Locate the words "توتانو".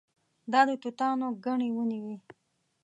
0.81-1.27